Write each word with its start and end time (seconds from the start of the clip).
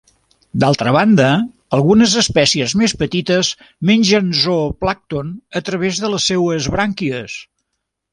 D'altra 0.61 0.91
banda, 0.93 1.25
algunes 1.77 2.15
espècies 2.21 2.73
més 2.81 2.95
petites 3.01 3.51
mengen 3.89 4.31
zooplàncton 4.45 5.29
a 5.61 5.63
través 5.69 6.01
de 6.05 6.11
les 6.15 6.27
seues 6.31 6.71
brànquies. 6.77 7.37